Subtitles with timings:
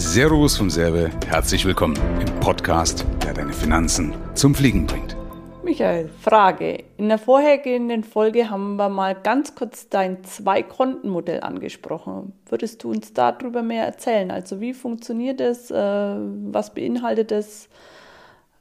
[0.00, 5.16] Servus vom Serve, herzlich willkommen im Podcast, der deine Finanzen zum Fliegen bringt.
[5.64, 6.84] Michael, Frage.
[6.98, 12.32] In der vorhergehenden Folge haben wir mal ganz kurz dein Zwei-Konten-Modell angesprochen.
[12.48, 14.30] Würdest du uns darüber mehr erzählen?
[14.30, 15.68] Also wie funktioniert das?
[15.72, 17.68] Äh, was beinhaltet das?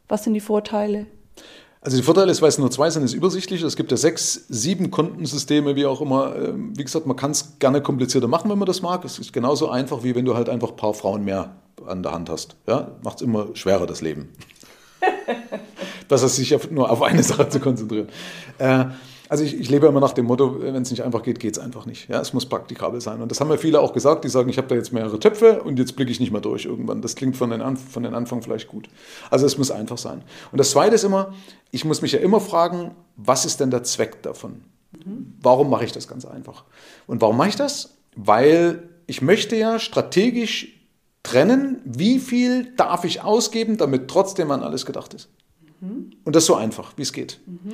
[0.07, 1.05] Was sind die Vorteile?
[1.88, 3.61] Also die Vorteile ist, weil es nur zwei sind, ist übersichtlich.
[3.61, 6.36] Es gibt ja sechs, sieben Kontensysteme, wie auch immer.
[6.36, 9.05] Ähm, wie gesagt, man kann es gerne komplizierter machen, wenn man das mag.
[9.05, 11.55] Es ist genauso einfach, wie wenn du halt einfach ein paar Frauen mehr
[11.86, 12.57] an der Hand hast.
[12.68, 14.28] Ja, macht es immer schwerer, das Leben.
[16.09, 18.09] Besser sich nur auf eine Sache zu konzentrieren.
[18.57, 18.87] Äh,
[19.29, 21.59] also ich, ich, lebe immer nach dem Motto, wenn es nicht einfach geht, geht es
[21.59, 22.09] einfach nicht.
[22.09, 23.21] Ja, es muss praktikabel sein.
[23.21, 25.61] Und das haben ja viele auch gesagt, die sagen, ich habe da jetzt mehrere Töpfe
[25.63, 27.01] und jetzt blicke ich nicht mehr durch irgendwann.
[27.01, 28.89] Das klingt von den, An von den Anfang vielleicht gut.
[29.29, 30.23] Also es muss einfach sein.
[30.51, 31.33] Und das Zweite ist immer,
[31.71, 34.63] ich muss mich ja immer fragen, was ist denn der Zweck davon?
[34.91, 35.33] Mhm.
[35.41, 36.64] Warum mache ich das ganz einfach?
[37.08, 37.97] Und warum mache ich das?
[38.16, 40.78] Weil ich möchte ja strategisch
[41.23, 45.30] trennen, wie viel darf ich ausgeben, damit trotzdem an alles gedacht ist.
[46.28, 47.39] Und das so einfach, wie es geht.
[47.45, 47.72] Mhm.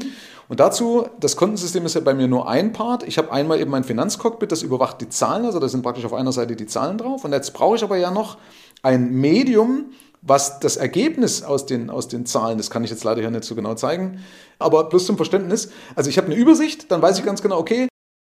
[0.48, 3.02] Und dazu, das Kontensystem ist ja bei mir nur ein Part.
[3.02, 6.14] Ich habe einmal eben mein Finanzcockpit, das überwacht die Zahlen, also da sind praktisch auf
[6.14, 7.26] einer Seite die Zahlen drauf.
[7.26, 8.38] Und jetzt brauche ich aber ja noch
[8.84, 9.86] ein Medium,
[10.22, 13.44] was das Ergebnis aus den, aus den Zahlen, das kann ich jetzt leider hier nicht
[13.44, 14.24] so genau zeigen,
[14.60, 15.72] aber bloß zum Verständnis.
[15.96, 17.88] Also ich habe eine Übersicht, dann weiß ich ganz genau, okay,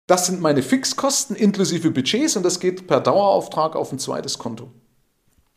[0.07, 4.71] das sind meine Fixkosten inklusive Budgets und das geht per Dauerauftrag auf ein zweites Konto.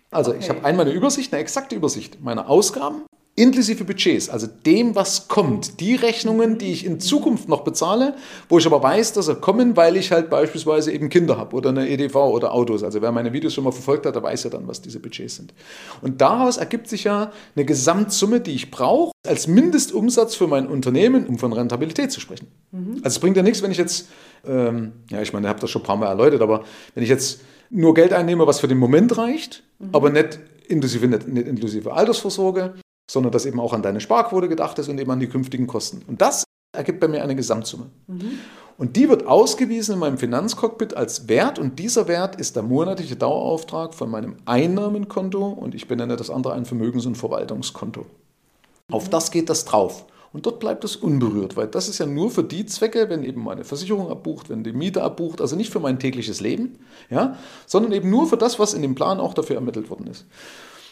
[0.10, 0.40] Also okay.
[0.42, 3.04] ich habe einmal eine Übersicht, eine exakte Übersicht meiner Ausgaben,
[3.38, 8.16] inklusive Budgets, also dem, was kommt, die Rechnungen, die ich in Zukunft noch bezahle,
[8.50, 11.70] wo ich aber weiß, dass sie kommen, weil ich halt beispielsweise eben Kinder habe oder
[11.70, 12.84] eine EDV oder Autos.
[12.84, 15.36] Also wer meine Videos schon mal verfolgt hat, der weiß ja dann, was diese Budgets
[15.36, 15.54] sind.
[16.02, 21.28] Und daraus ergibt sich ja eine Gesamtsumme, die ich brauche als Mindestumsatz für mein Unternehmen,
[21.28, 22.48] um von Rentabilität zu sprechen.
[22.72, 23.02] Mhm.
[23.04, 24.08] Also es bringt ja nichts, wenn ich jetzt,
[24.48, 26.64] ähm, ja, ich meine, ihr habt das schon ein paar Mal erläutert, aber
[26.96, 29.90] wenn ich jetzt nur Geld einnehme, was für den Moment reicht, mhm.
[29.92, 32.74] aber nicht inklusive, nicht inklusive Altersvorsorge,
[33.10, 36.04] sondern dass eben auch an deine Sparquote gedacht ist und eben an die künftigen Kosten.
[36.08, 36.44] Und das
[36.76, 37.88] ergibt bei mir eine Gesamtsumme.
[38.08, 38.40] Mhm.
[38.78, 43.16] Und die wird ausgewiesen in meinem Finanzcockpit als Wert und dieser Wert ist der monatliche
[43.16, 48.02] Dauerauftrag von meinem Einnahmenkonto und ich benenne das andere ein Vermögens- und Verwaltungskonto.
[48.02, 48.94] Mhm.
[48.94, 50.06] Auf das geht das drauf.
[50.34, 53.44] Und dort bleibt es unberührt, weil das ist ja nur für die Zwecke, wenn eben
[53.44, 56.78] meine Versicherung abbucht, wenn die Miete abbucht, also nicht für mein tägliches Leben,
[57.10, 60.26] ja, sondern eben nur für das, was in dem Plan auch dafür ermittelt worden ist.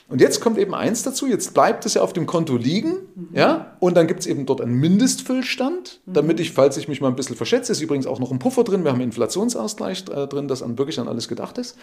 [0.08, 3.30] Und jetzt kommt eben eins dazu, jetzt bleibt es ja auf dem Konto liegen, mhm.
[3.34, 6.14] ja, und dann gibt es eben dort einen Mindestfüllstand, mhm.
[6.14, 8.64] damit ich, falls ich mich mal ein bisschen verschätze, ist übrigens auch noch ein Puffer
[8.64, 11.76] drin, wir haben einen Inflationsausgleich äh, drin, das an wirklich an alles gedacht ist.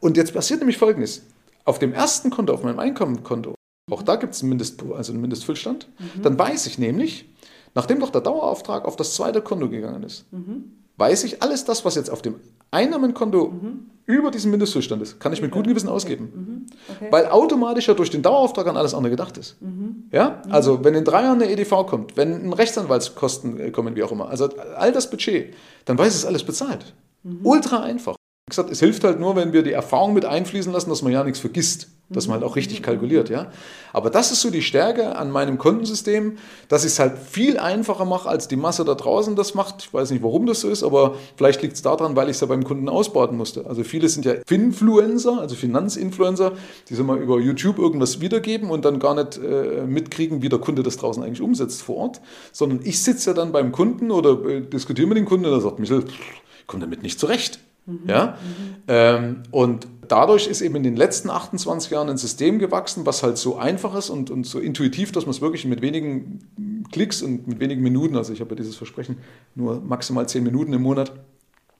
[0.00, 1.22] Und jetzt passiert nämlich Folgendes,
[1.64, 3.54] auf dem ersten Konto, auf meinem Einkommenkonto,
[3.90, 6.22] auch da gibt es einen, Mindest, also einen Mindestfüllstand, mhm.
[6.22, 7.30] dann weiß ich nämlich,
[7.74, 10.72] nachdem doch der Dauerauftrag auf das zweite Konto gegangen ist, mhm.
[10.98, 12.34] weiß ich, alles das, was jetzt auf dem
[12.70, 16.32] Einnahmenkonto mhm über diesen Mindestzustand ist, kann ich mit gutem Gewissen ausgeben.
[16.34, 16.66] Mhm.
[16.96, 17.08] Okay.
[17.12, 19.60] Weil automatisch ja durch den Dauerauftrag an alles andere gedacht ist.
[19.62, 20.04] Mhm.
[20.10, 20.42] Ja?
[20.44, 20.52] Mhm.
[20.52, 24.12] Also wenn in drei Jahren eine EDV kommt, wenn ein Rechtsanwaltskosten äh, kommen, wie auch
[24.12, 25.54] immer, also all das Budget,
[25.84, 26.94] dann weiß es alles bezahlt.
[27.22, 27.40] Mhm.
[27.44, 28.16] Ultra einfach.
[28.46, 31.12] Wie gesagt, es hilft halt nur, wenn wir die Erfahrung mit einfließen lassen, dass man
[31.12, 33.50] ja nichts vergisst dass man halt auch richtig kalkuliert, ja.
[33.92, 36.38] Aber das ist so die Stärke an meinem Kontensystem,
[36.68, 39.82] dass ich es halt viel einfacher mache, als die Masse da draußen das macht.
[39.82, 42.40] Ich weiß nicht, warum das so ist, aber vielleicht liegt es daran, weil ich es
[42.40, 43.66] ja beim Kunden ausbauten musste.
[43.66, 46.52] Also viele sind ja Finfluencer, also Finanzinfluencer,
[46.88, 50.58] die so mal über YouTube irgendwas wiedergeben und dann gar nicht äh, mitkriegen, wie der
[50.58, 52.20] Kunde das draußen eigentlich umsetzt vor Ort,
[52.52, 55.60] sondern ich sitze ja dann beim Kunden oder äh, diskutiere mit dem Kunden und er
[55.60, 57.58] sagt, Michael, ich komme damit nicht zurecht.
[57.86, 58.00] Mhm.
[58.06, 58.26] Ja?
[58.26, 58.74] Mhm.
[58.88, 63.38] Ähm, und dadurch ist eben in den letzten 28 Jahren ein System gewachsen, was halt
[63.38, 67.46] so einfach ist und, und so intuitiv, dass man es wirklich mit wenigen Klicks und
[67.48, 69.18] mit wenigen Minuten, also ich habe ja dieses Versprechen,
[69.54, 71.12] nur maximal 10 Minuten im Monat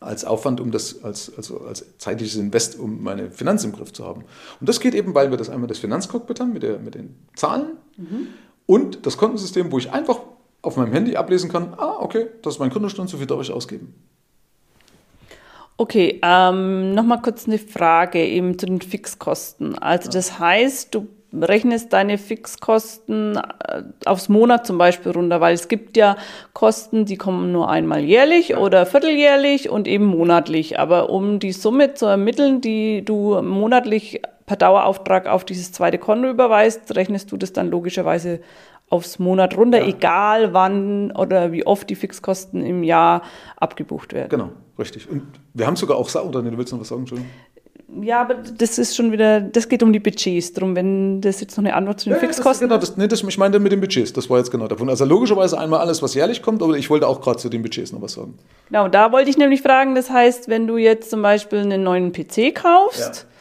[0.00, 4.04] als Aufwand, um das als, also als zeitliches Invest, um meine Finanzen im Griff zu
[4.04, 4.24] haben.
[4.60, 7.14] Und das geht eben, weil wir das einmal das Finanzcockpit haben mit, der, mit den
[7.36, 8.28] Zahlen mhm.
[8.66, 10.20] und das Kontensystem, wo ich einfach
[10.62, 13.52] auf meinem Handy ablesen kann, ah, okay, das ist mein Kontostand, so viel darf ich
[13.52, 13.94] ausgeben.
[15.76, 19.76] Okay, ähm, nochmal kurz eine Frage eben zu den Fixkosten.
[19.78, 25.68] Also das heißt, du rechnest deine Fixkosten äh, aufs Monat zum Beispiel runter, weil es
[25.68, 26.16] gibt ja
[26.52, 30.78] Kosten, die kommen nur einmal jährlich oder vierteljährlich und eben monatlich.
[30.78, 36.28] Aber um die Summe zu ermitteln, die du monatlich per Dauerauftrag auf dieses zweite Konto
[36.28, 38.40] überweist, rechnest du das dann logischerweise
[38.92, 39.86] aufs Monat runter, ja.
[39.86, 43.22] egal wann oder wie oft die Fixkosten im Jahr
[43.56, 44.28] abgebucht werden.
[44.28, 45.08] Genau, richtig.
[45.08, 45.22] Und
[45.54, 47.30] wir haben sogar auch, oder nee, du willst noch was sagen, Entschuldigung?
[48.02, 50.52] Ja, aber das ist schon wieder, das geht um die Budgets.
[50.52, 53.08] Darum, wenn das jetzt noch eine Antwort zu den ja, Fixkosten das, genau, das, nee,
[53.08, 54.88] das, ich meine mit den Budgets, das war jetzt genau davon.
[54.90, 57.92] Also logischerweise einmal alles, was jährlich kommt, aber ich wollte auch gerade zu den Budgets
[57.92, 58.38] noch was sagen.
[58.68, 62.12] Genau, da wollte ich nämlich fragen, das heißt, wenn du jetzt zum Beispiel einen neuen
[62.12, 63.31] PC kaufst, ja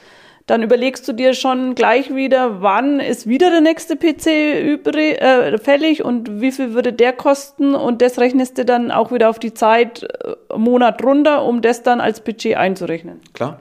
[0.47, 5.57] dann überlegst du dir schon gleich wieder, wann ist wieder der nächste PC übrig, äh,
[5.57, 9.39] fällig und wie viel würde der kosten und das rechnest du dann auch wieder auf
[9.39, 13.21] die Zeit äh, Monat runter, um das dann als Budget einzurechnen.
[13.33, 13.59] Klar.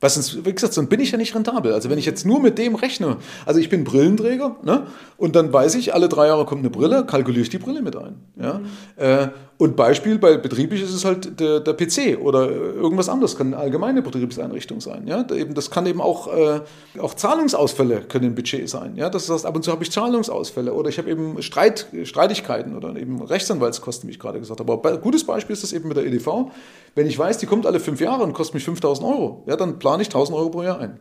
[0.00, 1.72] Was sonst, wie gesagt, sonst bin ich ja nicht rentabel.
[1.72, 3.16] Also wenn ich jetzt nur mit dem rechne,
[3.46, 4.86] also ich bin Brillenträger, ne?
[5.16, 7.96] Und dann weiß ich, alle drei Jahre kommt eine Brille, kalkuliere ich die Brille mit
[7.96, 8.14] ein.
[8.36, 8.60] Ja?
[8.60, 9.30] Mhm.
[9.58, 13.56] Und Beispiel bei betrieblich ist es halt der, der, PC oder irgendwas anderes, kann eine
[13.56, 15.08] allgemeine Betriebseinrichtung sein.
[15.08, 15.24] Ja?
[15.24, 16.60] Das kann eben auch, äh,
[17.00, 18.94] auch Zahlungsausfälle können im Budget sein.
[18.94, 19.10] Ja?
[19.10, 22.94] Das heißt, ab und zu habe ich Zahlungsausfälle oder ich habe eben Streit, Streitigkeiten oder
[22.94, 24.72] eben Rechtsanwaltskosten, wie ich gerade gesagt habe.
[24.72, 26.52] Aber ein gutes Beispiel ist das eben mit der EDV.
[26.94, 29.80] Wenn ich weiß, die kommt alle fünf Jahre und kostet mich 5000 Euro, ja, dann
[29.88, 31.00] plane ich 1000 Euro pro Jahr ein.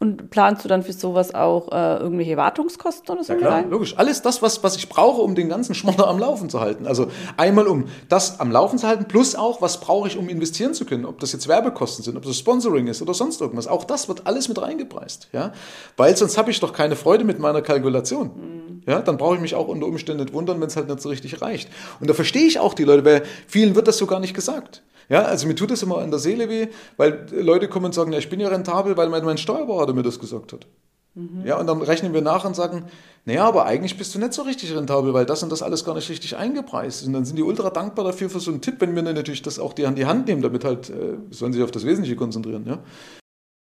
[0.00, 3.34] Und planst du dann für sowas auch äh, irgendwelche Wartungskosten oder so?
[3.34, 3.70] Ja, klar, rein?
[3.70, 3.96] logisch.
[3.96, 6.86] Alles das, was, was ich brauche, um den ganzen Schmotter am Laufen zu halten.
[6.86, 10.72] Also einmal um das am Laufen zu halten, plus auch, was brauche ich, um investieren
[10.72, 11.04] zu können.
[11.04, 13.66] Ob das jetzt Werbekosten sind, ob das Sponsoring ist oder sonst irgendwas.
[13.66, 15.28] Auch das wird alles mit reingepreist.
[15.32, 15.52] Ja?
[15.98, 18.30] Weil sonst habe ich doch keine Freude mit meiner Kalkulation.
[18.34, 18.82] Mhm.
[18.86, 19.00] Ja?
[19.00, 21.42] Dann brauche ich mich auch unter Umständen nicht wundern, wenn es halt nicht so richtig
[21.42, 21.68] reicht.
[22.00, 24.82] Und da verstehe ich auch die Leute, weil vielen wird das so gar nicht gesagt.
[25.08, 28.12] Ja, also mir tut das immer an der Seele weh, weil Leute kommen und sagen,
[28.12, 30.66] ja, ich bin ja rentabel, weil mein, mein Steuerberater mir das gesagt hat.
[31.14, 31.42] Mhm.
[31.44, 32.84] Ja, und dann rechnen wir nach und sagen,
[33.24, 35.94] naja, aber eigentlich bist du nicht so richtig rentabel, weil das und das alles gar
[35.94, 37.06] nicht richtig eingepreist ist.
[37.06, 39.42] Und dann sind die ultra dankbar dafür für so einen Tipp, wenn wir dann natürlich
[39.42, 42.16] das auch die an die Hand nehmen, damit halt, äh, sollen sich auf das Wesentliche
[42.16, 42.64] konzentrieren.
[42.66, 42.78] Ja,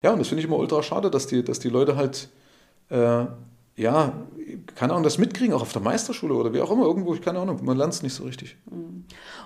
[0.02, 2.28] ja und das finde ich immer ultra schade, dass die, dass die Leute halt
[2.90, 3.26] äh,
[3.76, 4.12] ja,
[4.74, 7.38] keine Ahnung, das mitkriegen, auch auf der Meisterschule oder wie auch immer, irgendwo, ich keine
[7.38, 8.56] Ahnung, man lernt es nicht so richtig.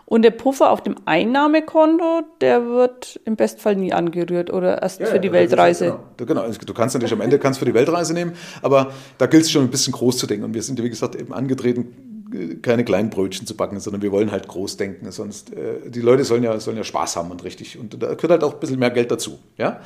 [0.05, 5.07] Und der Puffer auf dem Einnahmekonto, der wird im Bestfall nie angerührt oder erst ja,
[5.07, 5.99] für die Weltreise.
[6.17, 6.27] Genau.
[6.29, 8.33] genau, also du kannst natürlich am Ende kannst für die Weltreise nehmen,
[8.63, 10.45] aber da gilt es schon ein bisschen groß zu denken.
[10.45, 14.31] Und wir sind, wie gesagt, eben angetreten, keine kleinen Brötchen zu backen, sondern wir wollen
[14.31, 15.11] halt groß denken.
[15.11, 17.79] Sonst, äh, die Leute sollen ja, sollen ja Spaß haben und richtig.
[17.79, 19.39] Und da gehört halt auch ein bisschen mehr Geld dazu.
[19.57, 19.81] Ja?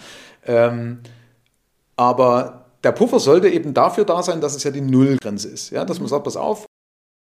[0.47, 1.01] Ähm,
[1.97, 5.71] aber der Puffer sollte eben dafür da sein, dass es ja die Nullgrenze ist.
[5.71, 6.67] Ja, dass man sagt, pass auf,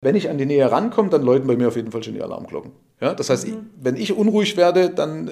[0.02, 2.22] wenn ich an die Nähe rankomme, dann läuten bei mir auf jeden Fall schon die
[2.22, 2.72] Alarmglocken.
[3.00, 3.52] Ja, das heißt, mhm.
[3.52, 5.30] ich, wenn ich unruhig werde, dann, äh,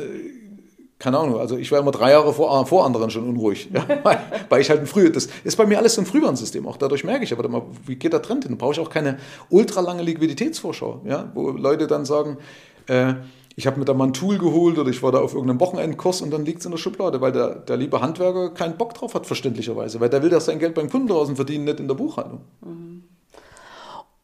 [0.99, 4.21] keine Ahnung, also ich war immer drei Jahre vor, vor anderen schon unruhig, ja, weil,
[4.49, 7.25] weil, ich halt ein früher, das ist bei mir alles ein Frühwarnsystem, auch dadurch merke
[7.25, 8.53] ich, aber mal, wie geht der Trend hin?
[8.57, 9.19] Da brauche ich auch keine
[9.51, 12.39] ultralange Liquiditätsvorschau, ja, wo Leute dann sagen,
[12.87, 13.15] äh,
[13.57, 16.23] ich habe mir da mal ein Tool geholt oder ich war da auf irgendeinem Wochenendkurs
[16.23, 19.15] und dann liegt es in der Schublade, weil der, der liebe Handwerker keinen Bock drauf
[19.15, 21.97] hat, verständlicherweise, weil der will das sein Geld beim Kunden draußen verdienen, nicht in der
[21.97, 22.43] Buchhaltung.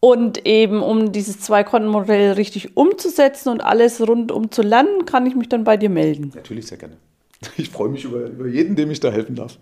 [0.00, 5.48] Und eben, um dieses Zwei-Konten-Modell richtig umzusetzen und alles rundum zu lernen, kann ich mich
[5.48, 6.32] dann bei dir melden.
[6.34, 6.96] Natürlich, sehr gerne.
[7.56, 9.58] Ich freue mich über, über jeden, dem ich da helfen darf.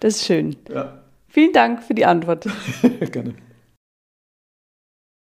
[0.00, 0.56] Das ist schön.
[0.72, 1.02] Ja.
[1.28, 2.46] Vielen Dank für die Antwort.
[3.12, 3.34] gerne.